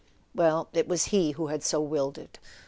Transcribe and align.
Well—it 0.33 0.87
was 0.87 1.05
he 1.13 1.33
who 1.33 1.45
had 1.53 1.61
so 1.63 1.79
willed 1.79 2.17
it. 2.17 2.39